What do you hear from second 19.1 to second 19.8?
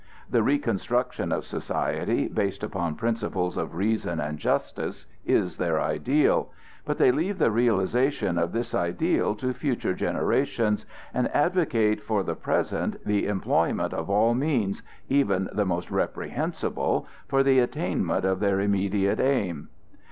aim.